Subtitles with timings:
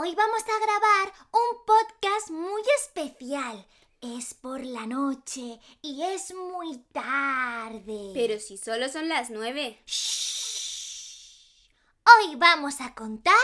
[0.00, 3.66] Hoy vamos a grabar un podcast muy especial.
[4.00, 8.12] Es por la noche y es muy tarde.
[8.14, 9.82] Pero si solo son las nueve.
[9.86, 11.66] Shh.
[12.04, 13.34] Hoy vamos a contar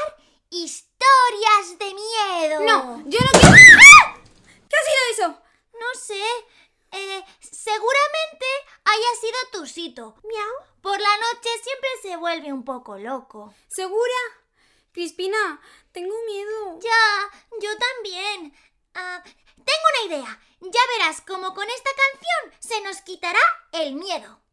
[0.48, 2.60] historias de miedo.
[2.60, 3.78] No, yo no quiero.
[4.06, 4.14] ¡Ah!
[4.44, 5.42] ¿Qué ha sido eso?
[5.72, 6.22] No sé.
[6.92, 8.46] Eh, seguramente
[8.84, 10.14] haya sido Tusito.
[10.22, 10.68] Miau.
[10.80, 13.52] Por la noche siempre se vuelve un poco loco.
[13.66, 14.43] ¿Segura?
[14.94, 16.78] Crispina, tengo miedo.
[16.80, 17.30] Ya,
[17.60, 18.54] yo también.
[18.94, 19.20] Ah,
[19.56, 20.40] tengo una idea.
[20.60, 23.40] Ya verás cómo con esta canción se nos quitará
[23.72, 24.43] el miedo.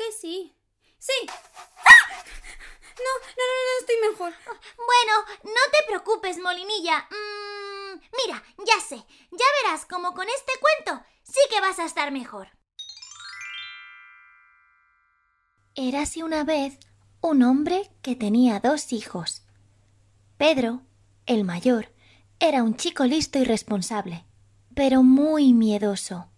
[0.00, 0.56] Que sí.
[0.98, 1.12] ¡Sí!
[1.28, 2.24] ¡Ah!
[2.96, 4.32] No, no, no, no estoy mejor.
[4.76, 5.12] Bueno,
[5.44, 7.08] no te preocupes, Molinilla.
[7.10, 8.96] Mm, mira, ya sé.
[9.30, 12.48] Ya verás cómo con este cuento sí que vas a estar mejor.
[15.74, 16.78] Érase una vez
[17.20, 19.42] un hombre que tenía dos hijos.
[20.36, 20.82] Pedro,
[21.26, 21.92] el mayor,
[22.38, 24.26] era un chico listo y responsable,
[24.74, 26.30] pero muy miedoso.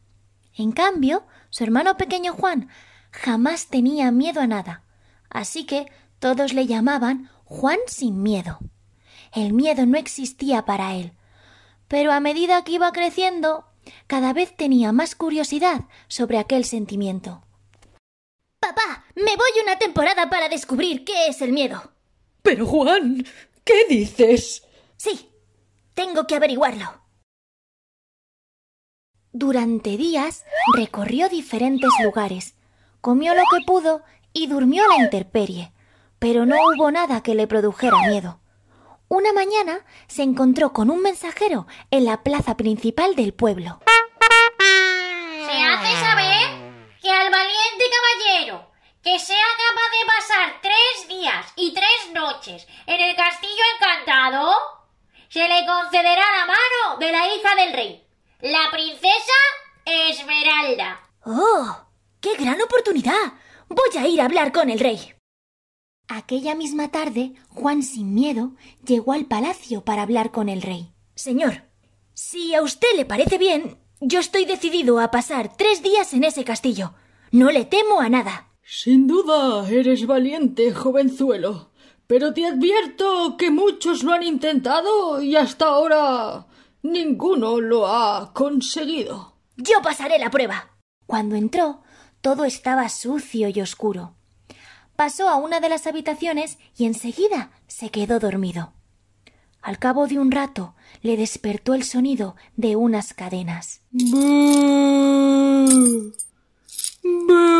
[0.54, 2.68] En cambio, su hermano pequeño Juan
[3.12, 4.82] jamás tenía miedo a nada,
[5.30, 5.86] así que
[6.18, 8.58] todos le llamaban Juan sin miedo.
[9.32, 11.12] El miedo no existía para él,
[11.88, 13.66] pero a medida que iba creciendo,
[14.06, 17.44] cada vez tenía más curiosidad sobre aquel sentimiento.
[18.58, 21.92] Papá, me voy una temporada para descubrir qué es el miedo.
[22.42, 23.26] Pero Juan,
[23.64, 24.62] ¿qué dices?
[24.96, 25.30] Sí,
[25.94, 27.02] tengo que averiguarlo.
[29.32, 30.44] Durante días
[30.76, 32.54] recorrió diferentes lugares,
[33.02, 34.02] comió lo que pudo
[34.32, 35.72] y durmió a la intemperie,
[36.18, 38.40] pero no hubo nada que le produjera miedo.
[39.08, 43.80] Una mañana se encontró con un mensajero en la plaza principal del pueblo.
[45.44, 46.48] Se hace saber
[47.02, 48.70] que al valiente caballero
[49.02, 54.54] que sea capaz de pasar tres días y tres noches en el castillo encantado,
[55.28, 58.06] se le concederá la mano de la hija del rey,
[58.42, 59.32] la princesa
[59.84, 61.00] Esmeralda.
[61.26, 61.91] ¡Oh!
[62.22, 63.34] ¡Qué gran oportunidad!
[63.68, 65.12] Voy a ir a hablar con el rey.
[66.06, 68.52] Aquella misma tarde, Juan sin miedo
[68.86, 70.92] llegó al palacio para hablar con el rey.
[71.16, 71.64] Señor,
[72.14, 76.44] si a usted le parece bien, yo estoy decidido a pasar tres días en ese
[76.44, 76.94] castillo.
[77.32, 78.52] No le temo a nada.
[78.62, 81.72] Sin duda eres valiente, jovenzuelo.
[82.06, 86.46] Pero te advierto que muchos lo han intentado y hasta ahora
[86.82, 89.34] ninguno lo ha conseguido.
[89.56, 90.78] Yo pasaré la prueba.
[91.06, 91.82] Cuando entró,
[92.22, 94.14] todo estaba sucio y oscuro.
[94.96, 98.72] Pasó a una de las habitaciones y enseguida se quedó dormido.
[99.60, 103.80] Al cabo de un rato le despertó el sonido de unas cadenas.
[103.90, 104.12] ¡Bú!
[107.02, 107.52] ¡Bú!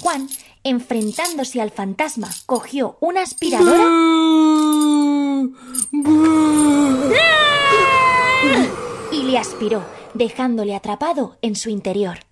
[0.00, 0.28] Juan,
[0.64, 3.84] enfrentándose al fantasma, cogió una aspiradora
[9.12, 9.84] y le aspiró,
[10.14, 12.25] dejándole atrapado en su interior.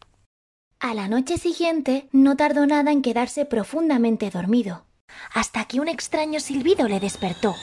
[0.84, 4.84] A la noche siguiente no tardó nada en quedarse profundamente dormido,
[5.32, 7.54] hasta que un extraño silbido le despertó.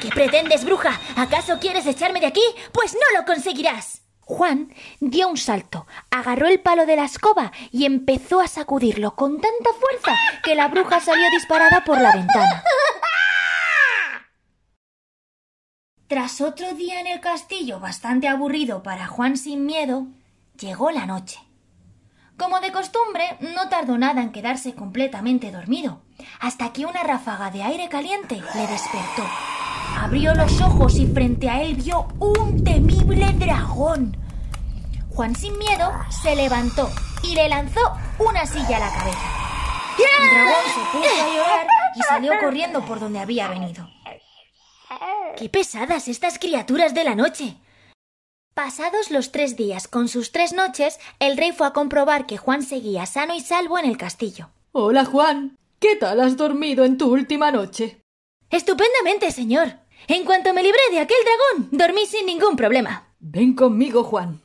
[0.00, 0.98] ¿Qué pretendes, bruja?
[1.16, 2.40] ¿Acaso quieres echarme de aquí?
[2.72, 4.00] Pues no lo conseguirás.
[4.20, 9.38] Juan dio un salto, agarró el palo de la escoba y empezó a sacudirlo con
[9.38, 12.64] tanta fuerza que la bruja salió disparada por la ventana.
[16.06, 20.06] Tras otro día en el castillo bastante aburrido para Juan sin miedo,
[20.58, 21.49] llegó la noche.
[22.40, 26.00] Como de costumbre, no tardó nada en quedarse completamente dormido,
[26.40, 29.28] hasta que una ráfaga de aire caliente le despertó.
[29.98, 34.16] Abrió los ojos y frente a él vio un temible dragón.
[35.10, 35.92] Juan sin miedo
[36.22, 36.88] se levantó
[37.22, 37.82] y le lanzó
[38.18, 39.28] una silla a la cabeza.
[39.98, 43.86] El dragón se puso a llorar y salió corriendo por donde había venido.
[45.36, 47.58] ¡Qué pesadas estas criaturas de la noche!
[48.62, 52.62] Pasados los tres días con sus tres noches, el rey fue a comprobar que Juan
[52.62, 54.50] seguía sano y salvo en el castillo.
[54.72, 55.56] Hola, Juan.
[55.78, 58.02] ¿Qué tal has dormido en tu última noche?
[58.50, 59.78] Estupendamente, señor.
[60.08, 63.14] En cuanto me libré de aquel dragón, dormí sin ningún problema.
[63.18, 64.42] Ven conmigo, Juan.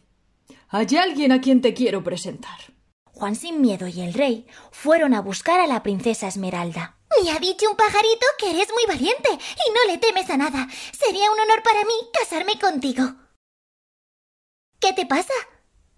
[0.70, 2.74] Hay alguien a quien te quiero presentar.
[3.12, 6.96] Juan sin miedo y el rey fueron a buscar a la princesa Esmeralda.
[7.22, 10.70] Me ha dicho un pajarito que eres muy valiente y no le temes a nada.
[10.98, 13.25] Sería un honor para mí casarme contigo.
[14.86, 15.34] ¿Qué te pasa?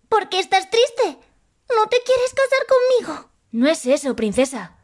[0.07, 1.19] ¿Por qué estás triste?
[1.75, 3.30] ¿No te quieres casar conmigo?
[3.51, 4.78] No es eso, princesa.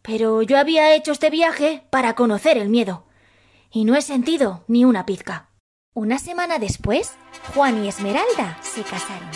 [0.00, 3.04] Pero yo había hecho este viaje para conocer el miedo.
[3.72, 5.50] Y no he sentido ni una pizca.
[5.92, 7.14] Una semana después,
[7.52, 9.28] Juan y Esmeralda se casaron.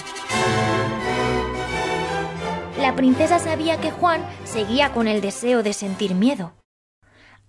[2.79, 6.53] La princesa sabía que Juan seguía con el deseo de sentir miedo.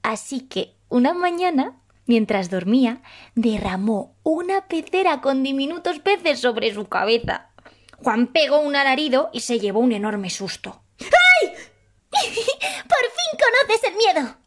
[0.01, 3.01] Así que, una mañana, mientras dormía,
[3.35, 7.51] derramó una pecera con diminutos peces sobre su cabeza.
[7.97, 10.81] Juan pegó un alarido y se llevó un enorme susto.
[10.99, 11.09] ¡Por
[12.11, 14.37] fin conoces el miedo!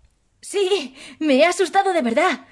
[0.40, 2.46] Sí, me he asustado de verdad.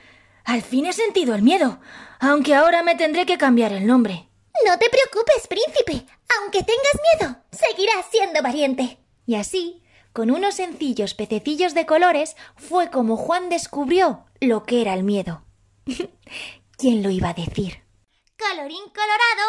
[0.45, 1.81] Al fin he sentido el miedo,
[2.21, 4.29] aunque ahora me tendré que cambiar el nombre.
[4.67, 6.07] No te preocupes, príncipe.
[6.39, 8.99] Aunque tengas miedo, seguirás siendo valiente.
[9.27, 9.83] Y así,
[10.19, 15.44] con unos sencillos pececillos de colores, fue como Juan descubrió lo que era el miedo.
[16.76, 17.85] ¿Quién lo iba a decir?
[18.37, 19.47] Colorín colorado,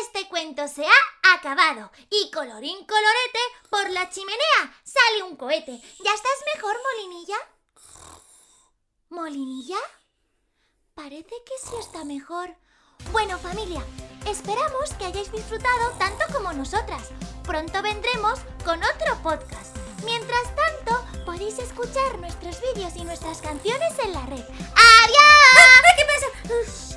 [0.00, 1.90] este cuento se ha acabado.
[2.08, 5.72] Y colorín colorete, por la chimenea sale un cohete.
[6.04, 7.36] ¿Ya estás mejor, Molinilla?
[9.08, 9.78] ¿Molinilla?
[10.94, 12.54] Parece que sí está mejor.
[13.10, 13.82] Bueno, familia,
[14.28, 17.10] esperamos que hayáis disfrutado tanto como nosotras.
[17.42, 19.81] Pronto vendremos con otro podcast.
[20.04, 24.40] Mientras tanto, podéis escuchar nuestros vídeos y nuestras canciones en la red.
[24.40, 25.56] ¡Adiós!
[25.56, 26.91] Ah, ¿Qué pasa?